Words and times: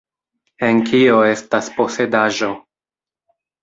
En 0.67 0.81
"Kio 0.87 1.21
estas 1.35 1.71
Posedaĵo? 1.79 2.53